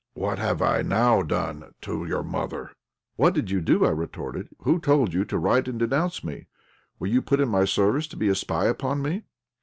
What 0.15 0.39
have 0.39 0.63
I 0.63 0.81
now 0.81 1.21
done 1.21 1.73
to 1.81 2.05
your 2.07 2.23
mother?" 2.23 2.71
"What 3.17 3.35
did 3.35 3.51
you 3.51 3.61
do?" 3.61 3.85
I 3.85 3.91
retorted. 3.91 4.49
"Who 4.63 4.79
told 4.79 5.13
you 5.13 5.23
to 5.25 5.37
write 5.37 5.67
and 5.67 5.77
denounce 5.77 6.23
me? 6.23 6.47
Were 6.97 7.05
you 7.05 7.21
put 7.21 7.39
in 7.39 7.49
my 7.49 7.65
service 7.65 8.07
to 8.07 8.17
be 8.17 8.27
a 8.27 8.33
spy 8.33 8.65
upon 8.65 9.03
me?" 9.03 9.25